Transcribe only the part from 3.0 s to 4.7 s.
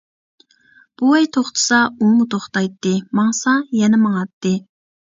ماڭسا يەنە ماڭاتتى.